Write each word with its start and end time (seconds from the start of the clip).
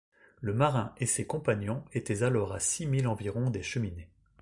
Le 0.39 0.51
marin 0.55 0.95
et 0.97 1.05
ses 1.05 1.27
compagnons 1.27 1.83
étaient 1.93 2.23
alors 2.23 2.53
à 2.53 2.59
six 2.59 2.87
milles 2.87 3.07
environ 3.07 3.51
des 3.51 3.61
Cheminées. 3.61 4.09